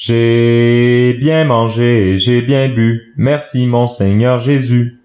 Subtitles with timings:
[0.00, 5.00] J'ai bien mangé, j'ai bien bu, merci mon Seigneur Jésus.